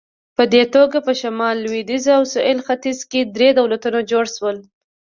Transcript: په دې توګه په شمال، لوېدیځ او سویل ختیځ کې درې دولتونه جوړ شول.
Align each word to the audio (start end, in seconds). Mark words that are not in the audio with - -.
په 0.37 0.43
دې 0.53 0.63
توګه 0.75 0.97
په 1.07 1.13
شمال، 1.21 1.55
لوېدیځ 1.65 2.05
او 2.17 2.21
سویل 2.33 2.59
ختیځ 2.67 2.99
کې 3.11 3.21
درې 3.35 3.49
دولتونه 3.59 3.99
جوړ 4.11 4.25
شول. 4.35 4.57